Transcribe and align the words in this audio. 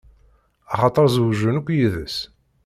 Axaṭer 0.73 1.05
zewǧen 1.15 1.59
akk 1.59 1.67
yid-s. 1.77 2.17